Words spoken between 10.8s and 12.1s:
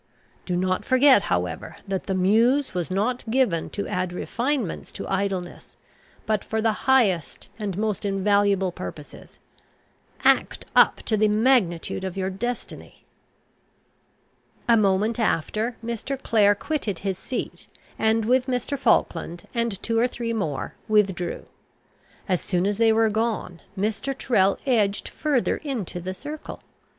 to the magnitude